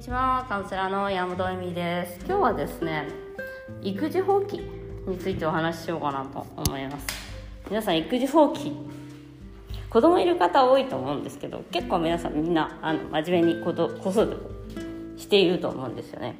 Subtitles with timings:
[0.00, 2.24] ちはカウンセラーの山本恵美です。
[2.24, 3.06] 今日はですね
[3.82, 4.66] 育児放棄
[5.06, 7.06] についてお話ししようかなと思います。
[7.68, 8.72] 皆さん育児放棄
[9.90, 14.26] 子供いる方多いと思うんですけど結構皆さんみんなあの真面目に子子育
[15.16, 16.36] てしていると思うんですよね。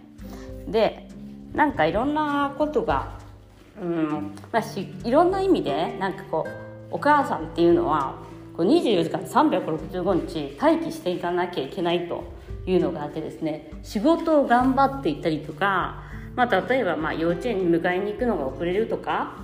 [0.67, 1.07] で
[1.53, 3.19] なんかいろんなことが
[3.79, 8.15] うんまあしいろんな意味でなんかこうお母さんっていうのは
[8.57, 12.25] こう24時間365日待機していかなきゃいけないと
[12.67, 16.03] いうのがあってですね仕事を頑張っていったりとか、
[16.37, 19.37] まあ、例えばまあ幼稚園に迎えに行くのが遅れるとか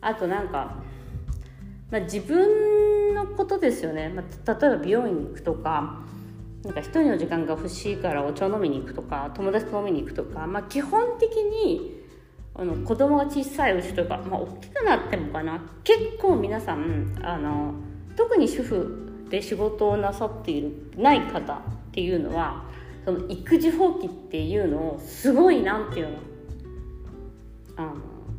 [0.00, 0.76] あとなんか、
[1.90, 6.04] まあ、自分のことですよね、まあ、例えば美容院に行くとか
[6.64, 11.98] なんか一人の時間が欲しいからお茶飲みに行くとか友達と飲みに行くとか、まあ、基本的に
[12.54, 15.60] あの子供が小さいうちとか、まあ、大きくなってもかな。
[15.84, 17.74] 結構皆さんあの
[18.18, 21.60] 特に主婦で仕事をなさっているない方っ
[21.92, 22.64] ていうのは
[23.04, 26.18] その育児放棄っていうのをすごいなんていうの
[27.76, 27.94] あの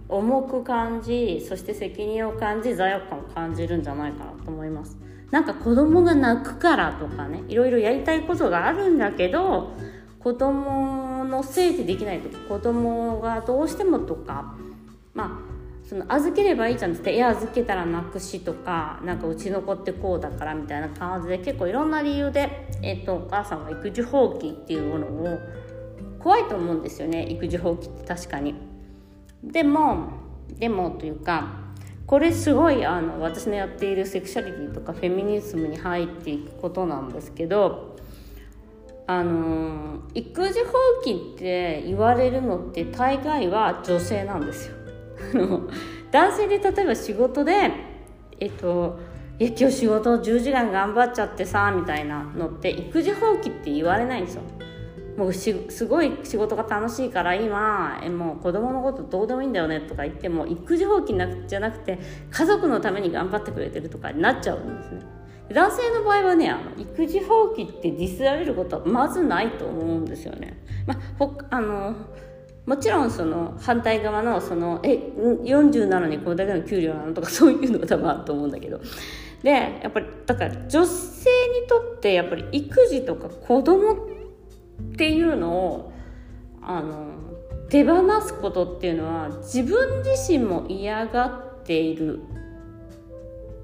[0.09, 4.98] 重く感じそして責任を感じ罪悪感を感じるんじゃないかなと思います。
[5.31, 9.72] なんか子供が泣くからとかねいろいろやりたいことがあるんだけど
[10.20, 14.56] 子供のせいでできないとか子供がどうしてもとか
[15.14, 15.48] まあ
[15.90, 25.40] その預ければいいじゃんって言って「いや預けたらなくし」とか「なんかうちの子ってこうだから」みたいな感じで結構いろんな理由で、えーと、お母さんは育児放棄っていうものを
[26.20, 28.54] 怖いと思うんですよね育児放棄って確かに。
[29.44, 30.09] でも
[30.59, 31.48] でもというか
[32.06, 37.96] これすごいあの私のやっているセクシャリティとかフェミニズムに入っていくことなんですけど
[39.08, 40.68] あの育児放
[41.03, 44.78] 棄って言われるのって大概は女性なんですよ。
[46.12, 47.72] 男性で例えば仕事で
[48.39, 49.00] えっと
[49.39, 54.42] いや今日仕事10時間頑張っちゃってさみたいなのって育児放棄って言われないんですよ。
[55.18, 62.00] もうすごい仕事が楽しいから今えもう子供のことどうでもいいんだよねとか言っても育児放棄なじゃなくて
[62.31, 65.01] 家族のために頑張ってくれてるとかになっちゃうんですね。
[65.53, 71.96] 男性の場合はねあの育児放棄ってディスられることはまずないと思うんですよね、まあ、ほあの
[72.69, 78.80] もちろんその反対側のそのえ40なのにこれだけの給料なのとかそういうのが多分あると思うんだけど。
[79.41, 79.50] で
[79.81, 81.30] やっぱりだから女性
[81.62, 83.97] にとってやっぱり育児とか子供っ
[84.97, 85.94] ていうのを
[86.62, 87.07] あの
[87.69, 92.19] 手放すことっていうのは自分自身も嫌がっている。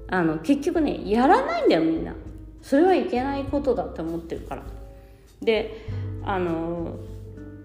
[0.08, 2.12] あの結局ねやらないんだよみんな。
[2.60, 4.62] それはいけないことだって思ってるから。
[5.40, 5.86] で
[6.24, 6.96] あの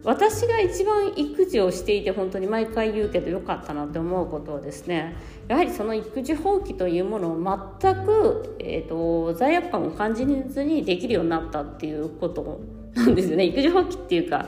[0.03, 5.15] 私が一番育児をしていて本当に毎回言うけどよかったなって思うことはですね
[5.47, 12.61] やはりその育児放棄というものを全く、えーと、罪悪感を感じずにできるようになったっていうこと
[12.95, 13.45] なんですよね。
[13.45, 14.47] 育児放棄っていうか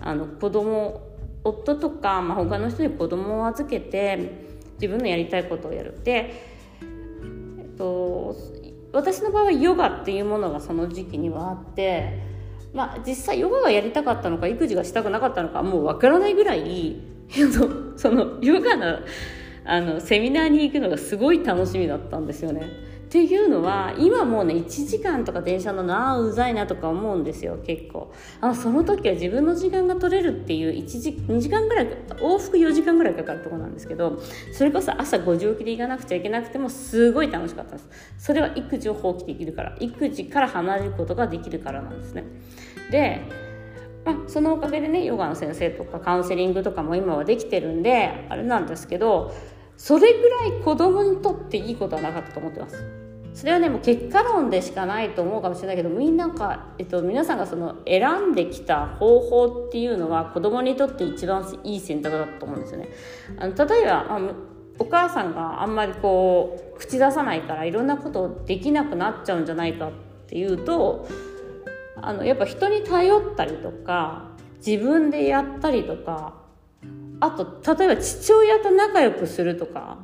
[0.00, 1.00] あの子供
[1.44, 6.00] 夫とか、まあ、他の人に子供を預けて自分のやりたいことをやる。
[6.02, 6.32] で、
[6.82, 8.36] えっと、
[8.92, 12.27] 私の場合はヨガっていうものがその時期にはあって
[12.72, 17.00] まあ、実際ヨガがやりたかったのか育児がしたくなかったのかもうわからないぐらい
[17.96, 19.00] そのヨガの
[19.64, 22.87] あのセミナーに行くのがすごい楽しみだったんですよね。
[23.08, 28.12] っていうのは今もうね1時間とか電車のなあうざいなとか思うんですよ結構。
[28.42, 31.86] あその時は自分の時間が取れるっていう1時2時間ぐらい
[32.20, 34.20] 往復4時間ぐらいかかるとこなんですけど
[34.52, 37.88] それこそ朝5時起きで行かなくちゃいけなくてもすごい楽しかったです。
[38.18, 42.24] それは育児を放棄できるから育児から離れることができるからなんですね。
[42.90, 43.22] で
[44.04, 49.34] まあ、そのおかげでねヨガの先生とかカウンセリングとかも今はできてるんであれなんですけど
[49.78, 52.97] それぐらい子供にとっていいことはなかったと思ってます。
[53.38, 62.88] それはねもう結果論でしかないと思うかもしれないけどみんなが、えっと、皆さんがその選んできた方法っていうのは子供にとって一番いい選択だと思うんですよね。
[63.38, 64.20] あの例えばあ
[64.80, 69.92] お母さんがあんまりこう口出さないからいろんなことできなくなっちゃうんじゃないかっ
[70.26, 71.06] ていうと
[71.94, 74.30] あのやっぱ人に頼ったりとか
[74.66, 76.34] 自分でやったりとか
[77.20, 79.98] あと例えば父親と仲良くするとか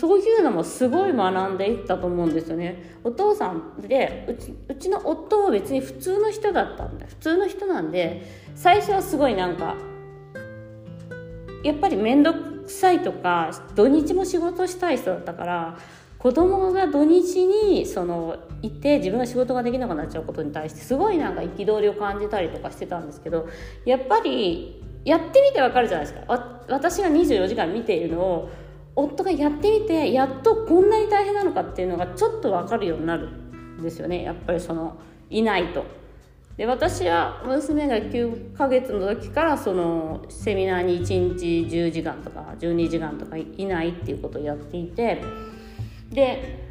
[0.00, 2.96] そういうのもすごい学んでいったと思うんですよね。
[3.04, 7.06] お父さんでうちうちの夫は別に普通の人だったんだ。
[7.06, 8.22] 普通の人なんで
[8.54, 9.76] 最初はすごいなんか
[11.62, 15.78] やっぱり面倒くさいとか土日も仕事したい人だったから
[16.18, 23.50] 子供が土日にそのいて自分が仕事ができなくなっちゃうことに対してすごいなんか憤りを感じたりとかしてたんですけど
[23.84, 26.56] やっぱりやってみてわかるじゃないですか。
[26.68, 28.50] 私が24時間見ているのを
[28.96, 34.22] 夫がやってみてやっとこんなに大変なのかっていうのがちょっと分かるようになるんですよね。
[34.22, 34.96] やっぱりその
[35.30, 35.84] いないと。
[36.56, 45.22] で私は娘が9ヶ月の時からそのセミナーに1日10時間とか12時間とかいないっていうことをやっていて
[46.10, 46.68] で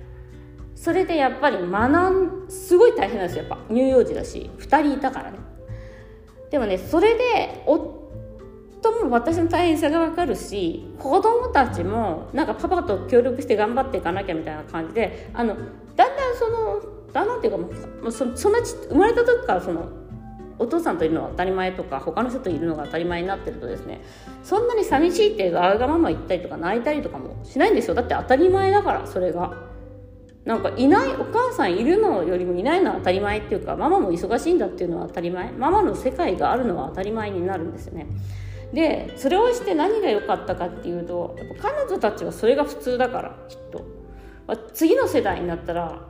[0.75, 3.45] それでやっぱり学んすごい大変なんですよ。
[3.45, 4.49] やっぱ乳幼児だし。
[4.59, 5.39] 2人いたからね。
[6.51, 7.98] でもねそれで夫
[8.81, 16.81] とも私の大変さが分かるし子供たちもなんかパパと協力して頑張っていかなきゃみたいな感じであのだんだんその
[17.13, 17.69] だんだんっていうかも
[18.03, 19.89] うそそんな生まれた時からその
[20.59, 24.01] お父さんといるのが当たり前とか他の人といるのが当たり前になってるとですね
[24.43, 27.95] そんなに寂しいってわがまま言ったりとか泣いたりとかもしないんですよ。
[27.95, 29.69] だって当たり前だからそれが。
[30.45, 35.51] なんかいないお母さんいるのよりもいないのは当たり前っていうかママも忙しいんだっていうのは当たり前。
[35.51, 38.07] ママの世界があるのは当たり前になるんですよね。
[38.73, 43.99] でそれをして何が良かったかっていうとやっぱ彼女たちはそれが普通だからきっと。
[44.73, 46.07] 次の世代になったら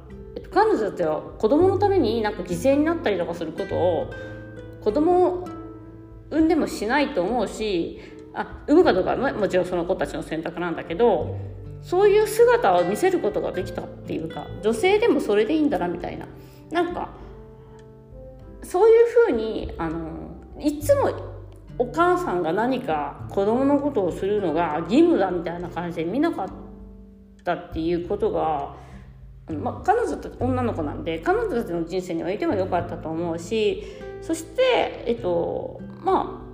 [0.51, 4.09] 彼女たちは子供のためになんか犠牲になったりとかすることを
[4.81, 5.47] 子供を
[6.31, 7.99] 産んでもしないと思うし
[8.33, 11.37] あ産むかどうかはもちろんその子たちの選択なんだけど
[11.81, 16.27] そういう姿を見せることができたっていうか女性でもそれでいいんだなみたいな。
[16.71, 17.09] なんか
[18.63, 21.28] そういうふうにあのいつも
[21.79, 26.47] お母さんが何か子供のことをするのが義務だみたいな感じで見なかっ
[27.45, 28.75] たっていうことが、
[29.47, 33.83] まあ、彼女たち女の子なんで彼女たちの人生においても良かったと思うし
[34.21, 36.49] そしてえっとまあ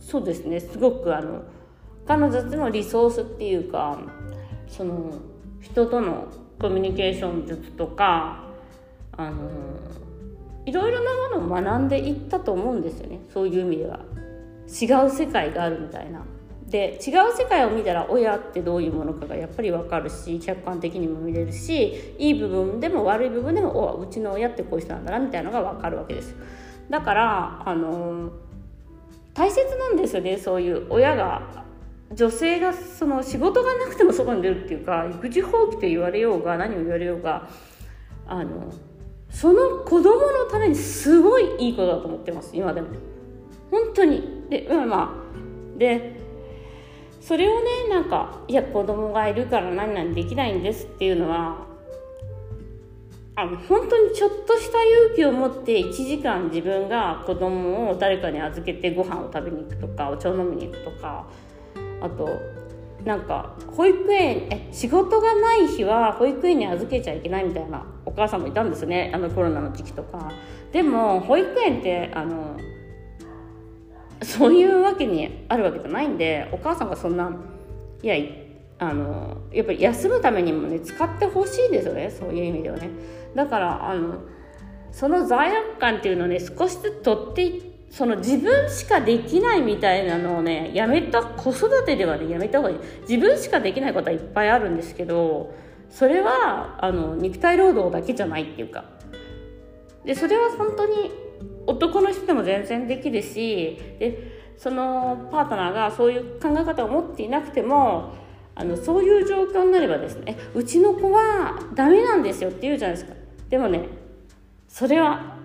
[0.00, 0.58] そうですね。
[0.58, 1.44] すごくあの
[2.06, 4.00] 彼女たちのリソースっていうか
[4.66, 5.14] その
[5.60, 6.26] 人との
[6.60, 8.44] コミュニケーション術とか
[9.12, 9.50] あの
[10.66, 13.20] いろいろなものを学んでいったと思うんですよね。
[13.32, 14.00] そういう意味では。
[14.70, 16.22] 違う世界があるみたいな。
[16.70, 26.36] で違う世界を見たら親ってどういうものかがやっぱり分かるし客観的にも見れるしいい部分でも悪い部分でもおうちの親ってこういう人なんだなみたいなのが分かるわけです。
[26.88, 28.30] だからあの
[29.34, 31.64] 大切なんですよねそういう親が
[32.12, 37.48] 女性がその仕事がなくても外に出るっていうか育児放棄と言われようが何を言われようが
[38.26, 38.72] あの
[39.30, 42.88] その子供のにすごいいいことだと思ってます今でも。
[43.70, 44.46] 本当に。
[44.48, 45.24] でまあま
[45.76, 45.78] あ。
[45.78, 46.16] で
[47.20, 51.66] それをねなんかいや子供がいるから何々できないんですっていうのは
[53.36, 61.26] あの本当にちょっとした勇気を持って1時間自分が子供を誰かに預けてご飯を食べに行くとかお茶を飲みに行くとか
[62.02, 62.28] あと
[63.04, 69.10] なんか保育園え仕事がない日は保育園に預けちゃいけないみたいなお母さんもいたんですね。
[69.14, 70.30] あのコロナの時期とか。
[70.72, 72.56] でも保育園ってあの
[74.22, 77.32] そういうわけにあるわけじゃないんでお母さんがそんな
[78.02, 78.14] いや
[78.78, 82.10] あのやっぱり休むためにもね使ってほしいですよね。
[82.10, 82.90] そういう意味ではね。
[83.34, 84.18] だからあの
[84.92, 92.76] その罪悪感っていうのをね少しずつ取っていってその自分しかできないみたいなのをねやめた子育てではねやめた方がいい。
[93.08, 95.52] 自分しかできないことはいっぱいあるんですけど
[95.90, 98.84] それはあの肉体労働だけじゃないっていうか。
[100.04, 101.10] でそれは本当に
[101.66, 108.14] 男の人でも全然できるしでそのパートナーがそういう考え方を持っていなくても
[108.54, 113.14] あのそういう状況になればですねうちの子はダメなんですよって言うじゃないですか。
[113.48, 113.88] でもね
[114.68, 115.36] それは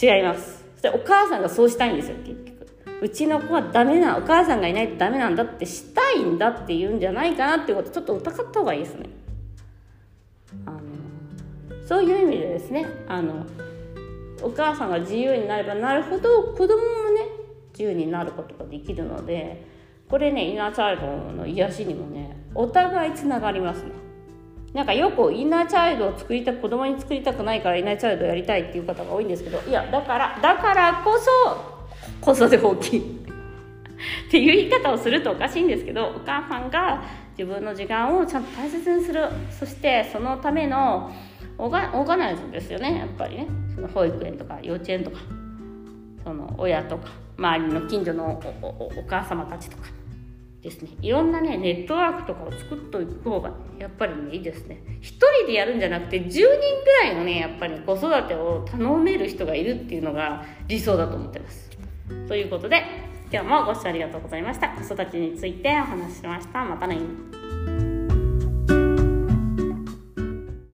[0.00, 0.57] 違います。
[0.80, 2.58] そしお母さんがそうしたいんですよ結局。
[3.00, 9.08] うちの子はダメなお母さんがいないとダメなんだってしたいんだって言うんじゃないかなっていうことちょっと疑った方がいいですね。
[10.66, 10.80] あの
[11.86, 13.46] そういう意味でですねあの
[14.42, 17.26] お母さんが自由になればなるほど子供もね
[17.72, 19.64] 自由になることができるので
[20.08, 24.07] これねイナーチャイルドの癒しにもねお互いつながりますね。
[24.72, 31.78] なんかよくインナーチャイルドを作りた子供に作りたくないからインナーチャイルドやりたいっていう方が多いんですけどいやだからだからこそ
[32.20, 33.00] 子育て放棄
[34.28, 37.02] っていう言い方をするとおかしいんですけどお母さんが
[37.38, 39.28] 自分の時間をちゃんと大切にする。
[39.50, 41.12] そしてそのための
[41.56, 42.98] オーガオーガナイズですよね。
[42.98, 43.46] やっぱりね。
[43.76, 45.18] その保育園とか幼稚園とか
[46.24, 49.97] その親とか周りの近所のお母様たちとか。
[50.62, 50.90] ですね。
[51.00, 54.82] いろんなねネットワークとかを作っておく方がやっぱりねいいですね。
[55.00, 56.48] 1人でやるんじゃなくて10人ぐ
[57.04, 61.70] らいのねやっぱり子育てを頼める人がいるっていうのが理想だと思ってます。
[62.26, 62.82] ということで
[63.30, 64.70] 今日もご視聴ありがとうございました。
[64.70, 66.64] 子育てについてお話ししました。
[66.64, 67.37] またね。